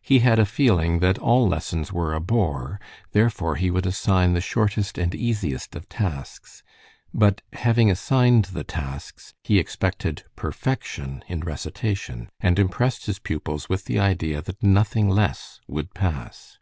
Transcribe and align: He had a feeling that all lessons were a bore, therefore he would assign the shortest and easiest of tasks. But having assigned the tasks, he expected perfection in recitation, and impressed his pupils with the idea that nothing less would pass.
He 0.00 0.20
had 0.20 0.38
a 0.38 0.46
feeling 0.46 1.00
that 1.00 1.18
all 1.18 1.48
lessons 1.48 1.92
were 1.92 2.14
a 2.14 2.20
bore, 2.20 2.78
therefore 3.10 3.56
he 3.56 3.72
would 3.72 3.86
assign 3.86 4.32
the 4.32 4.40
shortest 4.40 4.98
and 4.98 5.12
easiest 5.12 5.74
of 5.74 5.88
tasks. 5.88 6.62
But 7.12 7.42
having 7.54 7.90
assigned 7.90 8.44
the 8.44 8.62
tasks, 8.62 9.34
he 9.42 9.58
expected 9.58 10.22
perfection 10.36 11.24
in 11.26 11.40
recitation, 11.40 12.28
and 12.38 12.56
impressed 12.60 13.06
his 13.06 13.18
pupils 13.18 13.68
with 13.68 13.86
the 13.86 13.98
idea 13.98 14.40
that 14.42 14.62
nothing 14.62 15.08
less 15.08 15.58
would 15.66 15.92
pass. 15.92 16.60